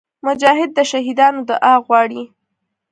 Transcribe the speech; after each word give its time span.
مجاهد 0.25 0.69
د 0.77 0.79
شهیدانو 0.91 1.39
دعا 1.49 1.73
غواړي. 1.85 2.23